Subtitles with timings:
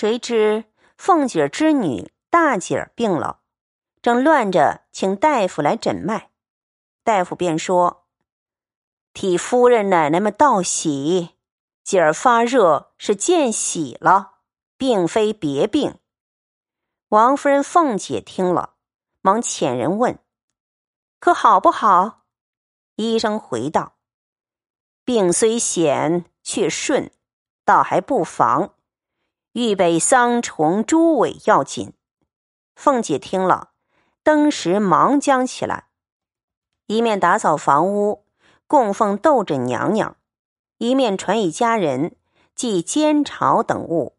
[0.00, 0.64] 谁知
[0.96, 3.40] 凤姐之女大姐儿病了，
[4.00, 6.30] 正乱着请大夫来诊脉，
[7.04, 8.06] 大夫便说
[9.12, 11.36] ：“替夫人奶奶们道喜，
[11.84, 14.38] 姐儿发热是见喜了，
[14.78, 15.98] 并非别病。”
[17.10, 18.76] 王夫人、凤姐听了，
[19.20, 20.18] 忙遣人问
[21.20, 22.22] ：“可好不好？”
[22.96, 23.96] 医生回道
[25.04, 27.12] ：“病虽险，却顺，
[27.66, 28.76] 倒还不妨。
[29.52, 31.92] 预备桑虫、猪尾要紧。”
[32.76, 33.70] 凤姐听了，
[34.22, 35.88] 登时忙将起来，
[36.86, 38.24] 一面打扫房屋，
[38.66, 40.16] 供奉斗枕娘娘，
[40.78, 42.16] 一面传与家人
[42.54, 44.16] 寄煎炒等物，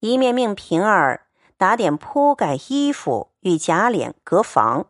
[0.00, 1.26] 一面命平儿。
[1.56, 4.86] 打点铺盖衣服与贾琏隔房，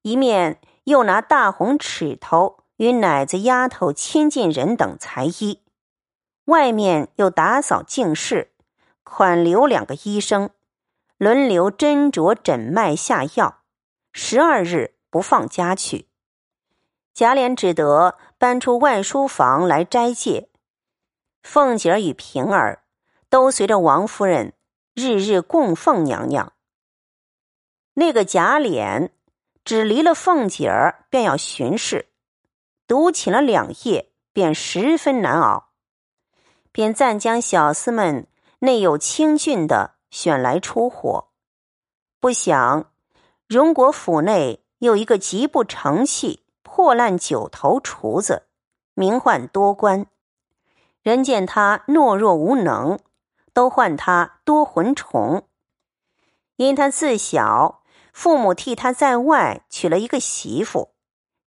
[0.00, 5.60] 一面又拿大红尺头与奶子丫头、亲近人等裁衣，
[6.46, 8.53] 外面又打扫净室，
[9.04, 10.50] 款留两个医生，
[11.16, 13.62] 轮流斟酌诊脉下药，
[14.12, 16.08] 十二日不放家去。
[17.14, 20.50] 贾琏只得搬出外书房来斋戒，
[21.44, 22.82] 凤姐儿与平儿
[23.28, 24.54] 都随着王夫人。
[24.96, 26.52] 日日供奉娘娘。
[27.94, 29.10] 那个贾琏
[29.64, 32.10] 只离了凤姐儿，便要巡视，
[32.86, 35.70] 独寝了两夜，便十分难熬，
[36.70, 38.28] 便暂将小厮们
[38.64, 41.28] 内有清俊的选来出火。
[42.20, 42.90] 不想
[43.46, 48.48] 荣国府内有一个极不成器、破烂九头厨子，
[48.94, 50.06] 名唤多官，
[51.02, 52.98] 人见他懦弱无能。
[53.52, 55.46] 都唤他多魂虫，
[56.56, 60.92] 因他自小父母替他在外娶了一个媳妇，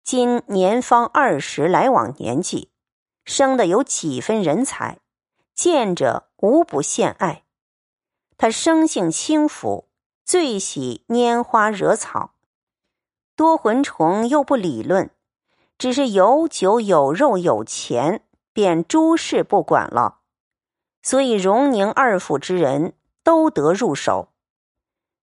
[0.04, 2.70] 今年方二十来往年纪，
[3.24, 5.00] 生的有几分人才，
[5.52, 7.44] 见着无不献爱。
[8.38, 9.88] 他生性轻浮，
[10.24, 12.34] 最喜拈花惹草。
[13.34, 15.10] 多魂虫又不理论，
[15.78, 18.22] 只是有酒有肉有钱，
[18.52, 20.20] 便诸事不管了。
[21.02, 24.28] 所以，荣宁二府之人都得入手。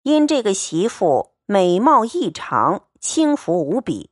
[0.02, 4.10] 因这个媳妇美貌异常，轻浮无比，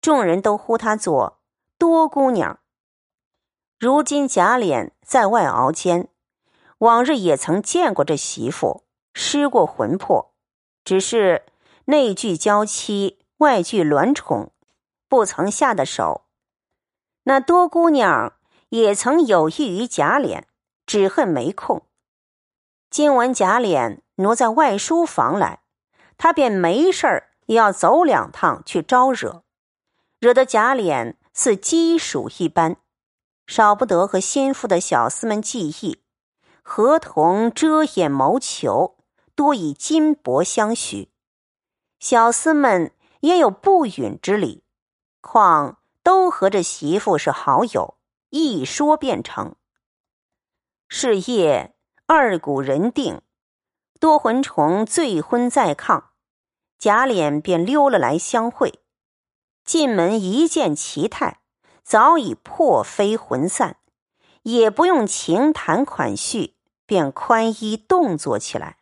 [0.00, 1.38] 众人都呼她做
[1.78, 2.58] 多姑娘。
[3.78, 6.08] 如今贾琏在外熬煎，
[6.78, 10.34] 往日也曾见过这媳妇，失过魂魄，
[10.84, 11.44] 只是
[11.86, 14.52] 内聚娇妻，外聚鸾宠，
[15.08, 16.26] 不曾下的手。
[17.24, 18.34] 那多姑娘
[18.70, 20.44] 也曾有意于贾琏。
[20.86, 21.82] 只恨没空。
[22.90, 25.62] 今闻贾琏挪在外书房来，
[26.16, 29.42] 他便没事儿也要走两趟去招惹，
[30.20, 32.76] 惹得贾琏似鸡鼠一般，
[33.48, 36.00] 少不得和心腹的小厮们计议，
[36.68, 38.96] 合同遮掩谋求，
[39.36, 41.12] 多以金帛相许。
[42.00, 44.64] 小厮们也有不允之理，
[45.20, 47.96] 况都和这媳妇是好友，
[48.30, 49.54] 一说便成。
[50.88, 53.22] 是夜，二鼓人定，
[54.00, 56.06] 多魂虫醉昏在炕，
[56.80, 58.80] 贾琏便溜了来相会。
[59.64, 61.40] 进门一见其态，
[61.84, 63.78] 早已魄飞魂散，
[64.42, 66.55] 也不用情谈款叙，
[66.86, 68.78] 便宽衣动作起来。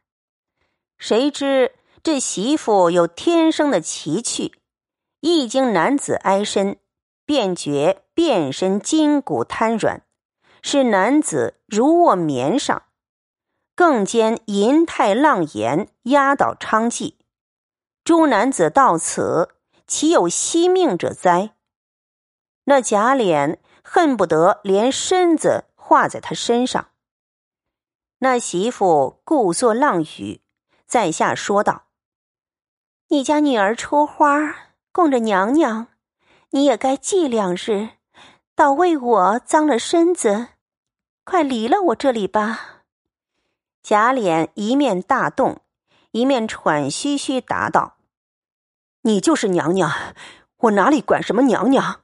[0.99, 1.73] 谁知
[2.03, 4.55] 这媳妇有天生的奇趣，
[5.21, 6.77] 一经男子挨身，
[7.27, 10.03] 便觉遍身筋骨瘫软。
[10.63, 12.85] 是男子如卧棉上，
[13.75, 17.17] 更兼银泰浪言压倒娼妓。
[18.03, 19.51] 诸男子到此，
[19.87, 21.55] 岂有惜命者哉？
[22.65, 26.89] 那贾琏恨不得连身子化在他身上。
[28.25, 30.41] 那媳妇故作浪语，
[30.87, 31.89] 在下说道
[33.09, 35.89] ：“你家女儿出花供着娘娘，
[36.49, 37.91] 你也该祭两日，
[38.55, 40.49] 倒为我脏了身子。”
[41.23, 42.85] 快离了我这里吧！
[43.83, 45.61] 贾琏一面大动，
[46.13, 47.99] 一面喘吁吁答道
[49.05, 49.93] ：“你就是娘娘，
[50.57, 52.01] 我哪里管什么娘娘？”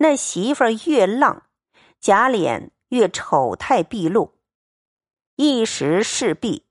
[0.00, 1.42] 那媳妇儿越浪，
[2.00, 4.32] 贾琏越丑态毕露。
[5.36, 6.64] 一时势毕，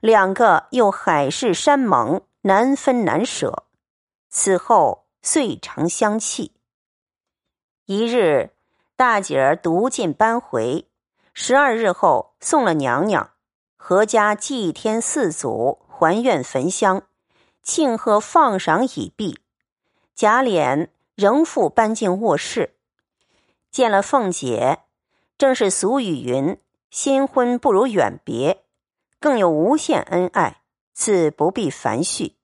[0.00, 3.64] 两个又海誓山盟，难分难舍。
[4.28, 6.52] 此后遂成相弃。
[7.86, 8.52] 一日。
[8.98, 10.88] 大姐儿独进搬回，
[11.34, 13.32] 十二日后送了娘娘，
[13.78, 17.02] 阖家祭天四祖，还愿焚香，
[17.62, 19.38] 庆贺放赏已毕。
[20.14, 22.78] 贾琏仍复搬进卧室，
[23.70, 24.78] 见了凤姐，
[25.36, 26.58] 正是俗语云
[26.96, 28.64] ：“新婚不如远别，
[29.20, 30.62] 更有无限恩爱，
[30.94, 32.38] 自不必繁叙。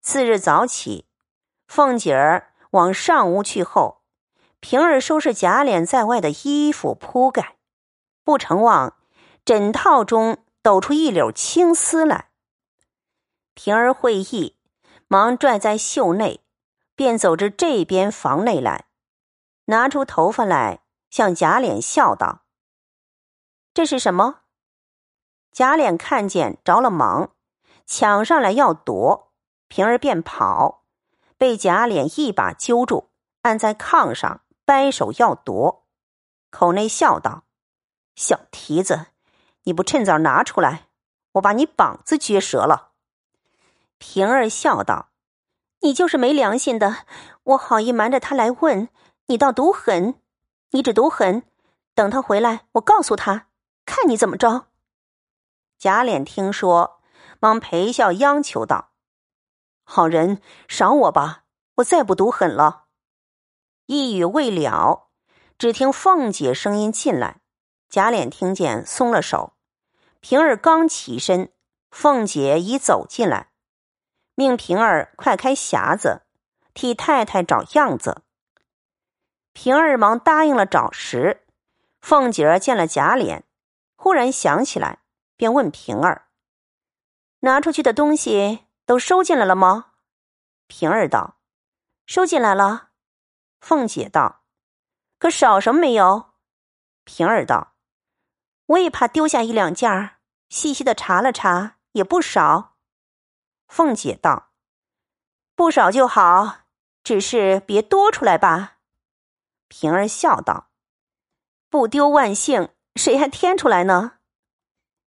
[0.00, 1.08] 次日早起，
[1.66, 4.02] 凤姐儿往上屋去后，
[4.60, 7.56] 平儿收拾贾琏在外的衣服铺盖，
[8.22, 8.96] 不成望
[9.44, 12.30] 枕套中抖出一绺青丝来。
[13.54, 14.56] 平儿会意，
[15.08, 16.44] 忙拽在袖内，
[16.94, 18.84] 便走至这边房内来，
[19.64, 22.39] 拿出头发来，向贾琏笑道
[23.72, 24.40] ：“这是什么？”
[25.52, 27.32] 贾琏看见着了忙，
[27.86, 29.32] 抢上来要夺。
[29.68, 30.82] 平儿便跑，
[31.38, 33.10] 被贾琏一把揪住，
[33.42, 35.86] 按在炕上，掰手要夺，
[36.50, 37.44] 口内笑道
[38.16, 39.06] ：“小蹄子，
[39.62, 40.88] 你不趁早拿出来，
[41.34, 42.90] 我把你膀子撅折了。”
[43.98, 45.10] 平儿笑道
[45.82, 47.04] ：“你就是没良心的，
[47.44, 48.88] 我好意瞒着他来问
[49.26, 50.20] 你，倒毒狠。
[50.70, 51.44] 你只毒狠，
[51.94, 53.46] 等他回来，我告诉他，
[53.90, 54.68] 看你怎么着。”
[55.76, 57.00] 贾琏听说，
[57.40, 58.92] 忙陪笑央求道。
[59.82, 61.42] 好人赏我吧，
[61.78, 62.84] 我再不毒狠了。
[63.86, 65.08] 一语未了，
[65.58, 67.40] 只听凤姐声音进来，
[67.88, 69.54] 贾琏听见松了手。
[70.20, 71.52] 平儿刚起身，
[71.90, 73.50] 凤姐已走进来，
[74.36, 76.22] 命平儿快开匣子，
[76.74, 78.22] 替太太找样子。
[79.52, 81.44] 平儿忙答应了找时，
[82.00, 83.42] 凤姐儿见了贾琏，
[84.02, 85.02] 忽然想起来，
[85.36, 86.30] 便问平儿
[87.40, 89.92] ：“拿出去的东西。”都收进来了吗？
[90.66, 91.36] 平儿道
[92.06, 92.92] ：“收进来了。”
[93.60, 94.46] 凤姐道
[95.20, 96.32] ：“可少什么没有？”
[97.04, 97.74] 平儿道
[98.66, 100.16] ：“我也怕丢下一两件儿，
[100.48, 102.78] 细细的查了查，也不少。”
[103.68, 104.52] 凤姐道
[105.54, 106.62] ：“不少就好，
[107.04, 108.78] 只是别多出来吧。”
[109.68, 110.70] 平儿笑道
[111.68, 114.12] ：“不丢万幸，谁还添出来呢？”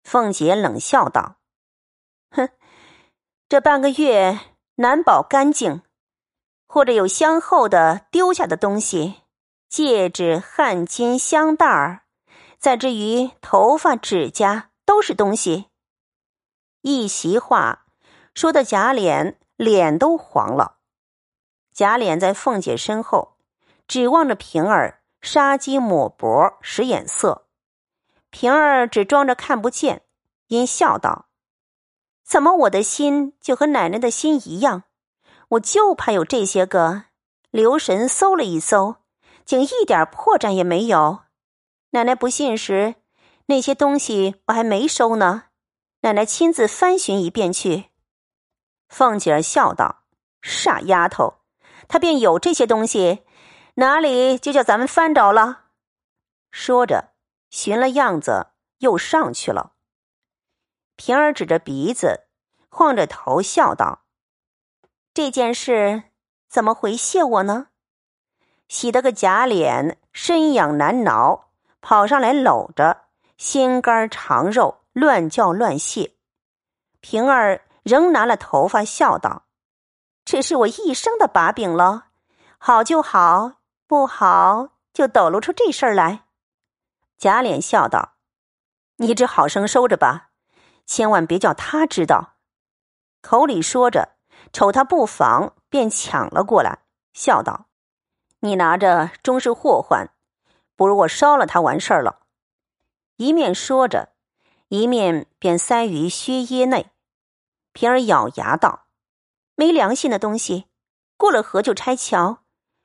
[0.04, 1.36] 凤姐冷笑道
[2.30, 2.48] ：“哼。”
[3.48, 4.40] 这半个月
[4.76, 5.82] 难保干净，
[6.66, 9.20] 或者有相后的丢下的东西，
[9.68, 12.04] 戒指、汗巾、香袋儿，
[12.58, 15.66] 再至于头发、指甲，都是东西。
[16.80, 17.84] 一席话
[18.34, 20.78] 说的贾琏脸都黄了。
[21.74, 23.36] 贾琏在凤姐身后，
[23.86, 27.41] 指望着平儿杀鸡抹脖使眼色，
[28.32, 30.02] 平儿只装着看不见，
[30.48, 31.28] 因笑道。
[32.24, 34.84] 怎么我的心就和奶奶的心一样？
[35.50, 37.04] 我就怕有这些个。
[37.50, 38.96] 留神搜了一搜，
[39.44, 41.24] 竟一点破绽也没有。
[41.90, 42.94] 奶奶不信时，
[43.46, 45.44] 那些东西我还没收呢。
[46.00, 47.90] 奶奶亲自翻寻一遍去。
[48.88, 50.04] 凤姐儿笑道
[50.40, 51.42] ：“傻丫头，
[51.86, 53.24] 她便有这些东西，
[53.74, 55.64] 哪里就叫咱们翻着了？”
[56.50, 57.11] 说着，
[57.52, 58.46] 寻了样子，
[58.78, 59.74] 又上去了。
[60.96, 62.24] 平儿指着鼻子，
[62.70, 64.00] 晃着头笑道
[65.12, 66.04] ：“这件事
[66.48, 67.68] 怎么回谢我呢？”
[68.68, 71.50] 喜得个假脸，身痒难挠，
[71.82, 73.02] 跑上来搂着，
[73.36, 76.14] 心肝肠肉乱叫乱谢。
[77.00, 79.44] 平儿仍拿了头发笑道
[80.24, 82.06] ：“这是我一生的把柄了，
[82.56, 83.56] 好就好，
[83.86, 86.24] 不好就抖露出这事儿来。”
[87.22, 88.14] 假脸笑道
[88.98, 90.30] ：“你只好生收着吧。”
[90.86, 92.34] 千万别叫他知道。
[93.20, 94.16] 口里说着，
[94.52, 96.80] 瞅他不防，便抢了过来，
[97.12, 97.66] 笑道
[98.42, 100.10] ：“你拿着终是祸患，
[100.74, 102.22] 不如我烧了他完事儿了。”
[103.18, 104.08] 一面说着，
[104.66, 106.90] 一面便塞于靴掖内。
[107.72, 108.86] 平儿咬牙道
[109.54, 110.66] ：“没良心的东西，
[111.16, 112.38] 过了河就拆桥，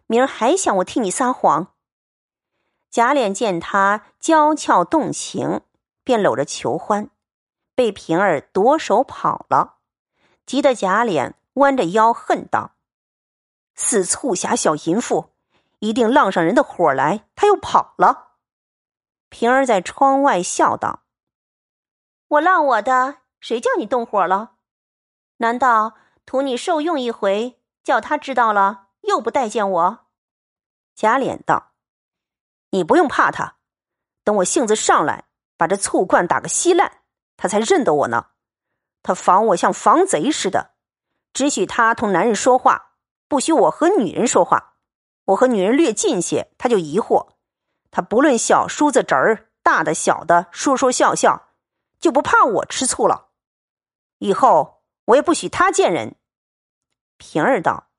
[0.06, 1.74] 明儿还想我替你撒谎。”
[2.89, 5.62] 贾琏见他娇俏动情，
[6.03, 7.10] 便搂着求欢。
[7.75, 9.75] 被平儿夺手跑了，
[10.48, 12.72] 急得贾琏弯着腰恨道
[13.75, 15.34] ：“死促狭小淫妇，
[15.79, 18.29] 一定浪上人的火来，他又跑了。”
[19.29, 21.03] 平儿在窗外笑道
[22.29, 24.53] ：“我浪我的，谁叫你动火了？
[25.38, 25.94] 难道
[26.25, 30.00] 图你受用一回，叫他知道了又不待见我？”
[30.96, 31.74] 贾琏道
[32.70, 33.58] ：“你不用怕他，
[34.24, 35.26] 等我性子上来，
[35.58, 37.02] 把这醋罐打个稀烂。”
[37.38, 38.32] 他才认得我呢，
[39.04, 40.72] 他防我像防贼似的，
[41.34, 42.94] 只许他同男人说话，
[43.28, 44.74] 不许我和女人说话。
[45.26, 47.34] 我和女人略近些，他就疑惑。
[47.92, 51.50] 他不论小叔子侄儿，大的小的，说说笑笑，
[52.00, 53.30] 就不怕我吃醋了。
[54.18, 56.16] 以后我也不许他见人。
[57.18, 57.90] 平儿道：“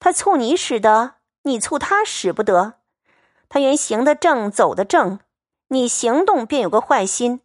[0.00, 2.80] 他醋你使得，你醋他使不得。
[3.52, 5.20] 他原行得正，走得正，
[5.68, 7.42] 你行动便有个坏心，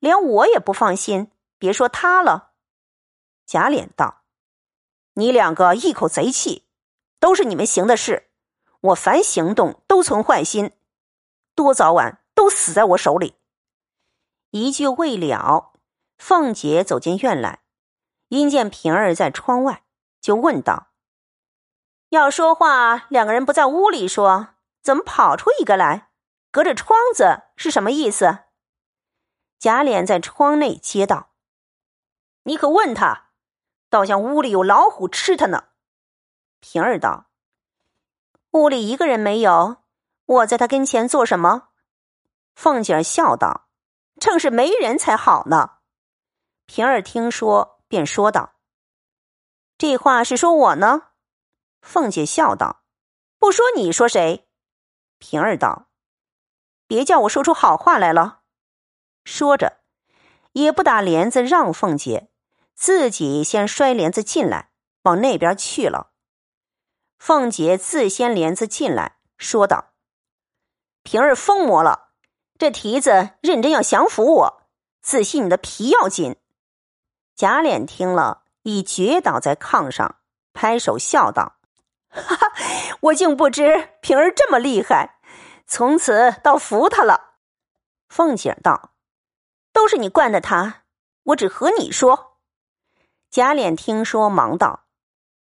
[0.00, 2.50] 连我也不放心，别说他了。”
[3.46, 4.24] 贾琏道
[5.14, 6.66] ：“你两个一口贼气，
[7.20, 8.30] 都是你们行的事。
[8.80, 10.72] 我凡行动都存坏心，
[11.54, 13.36] 多早晚都死在我手里。”
[14.50, 15.74] 一句未了，
[16.18, 17.60] 凤姐走进院来，
[18.26, 19.84] 因见平儿在窗外，
[20.20, 20.88] 就问道
[22.10, 24.48] ：“要说话，两个人不在屋里说，
[24.84, 26.10] 怎么跑出一个来？
[26.52, 28.44] 隔着窗子是什么意思？”
[29.58, 31.30] 贾琏在窗内接道
[32.44, 33.30] ：“你可问他，
[33.88, 35.64] 倒像屋里有老虎吃他呢。”
[36.60, 37.26] 平儿道
[38.52, 39.78] ：“屋里一个人没有，
[40.26, 41.70] 我在他跟前做什么？”
[42.54, 43.62] 凤姐笑道。
[44.20, 45.78] 正是没人才好呢。
[46.66, 48.54] 平儿听说，便说道
[49.76, 51.08] ：“这话是说我呢。”
[51.82, 52.84] 凤姐笑道
[53.40, 54.48] ：“不说你说谁？”
[55.26, 55.86] 平儿道
[56.86, 58.40] ：“别叫我说出好话来了。”
[59.24, 59.78] 说着，
[60.52, 62.28] 也不打帘子让凤姐，
[62.74, 64.68] 自己先摔帘子进来，
[65.04, 66.10] 往那边去了。
[67.18, 69.94] 凤姐自掀帘子进来，说道
[71.02, 72.10] ：“平儿疯魔了。”
[72.58, 74.62] 这蹄子认真要降服我，
[75.00, 76.36] 自信你的皮要紧。
[77.34, 80.20] 贾琏听了，已绝倒在炕上，
[80.52, 81.56] 拍手笑道
[82.10, 82.52] ：“哈哈，
[83.00, 85.13] 我竟不知平儿这么厉害，
[85.66, 87.34] 从此倒服他了。”
[88.08, 88.92] 凤姐道
[89.72, 90.84] ：“都是你惯的他，
[91.24, 92.38] 我只和你说。”
[93.30, 94.84] 贾琏听说，忙道：“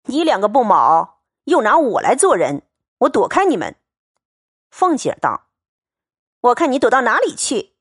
[0.04, 2.62] 你两个不卯，又拿我来做人，
[2.98, 3.76] 我躲开你们。”
[4.70, 5.48] 凤姐道。
[6.40, 7.76] 我看你躲到哪里去？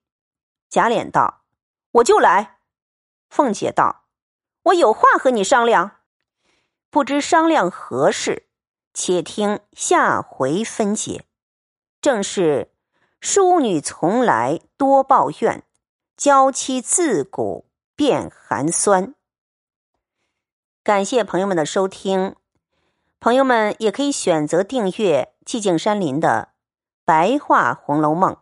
[0.70, 1.46] 贾琏道
[1.94, 2.60] ：“我就来。”
[3.30, 4.06] 凤姐道
[4.64, 6.02] ：“我有话和你商量，
[6.90, 8.50] 不知商量何事，
[8.94, 11.26] 且听下回分解。
[12.02, 12.72] 正是
[13.20, 15.64] 淑女从来多抱怨，
[16.18, 19.14] 娇妻自古便寒酸。”
[20.84, 22.36] 感谢朋友们的收听，
[23.20, 26.50] 朋友们也可以选择订阅寂静山林的
[27.06, 28.34] 《白话红楼梦》。